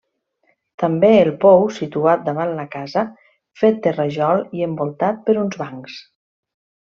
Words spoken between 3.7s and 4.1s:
de